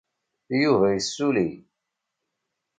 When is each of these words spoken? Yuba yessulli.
Yuba 0.61 0.87
yessulli. 0.93 1.49